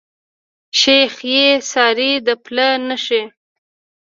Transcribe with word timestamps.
شيخ 0.79 1.15
ئې 1.29 1.45
څاري 1.71 2.11
د 2.25 2.27
پله 2.43 2.67
نخښي 2.87 3.21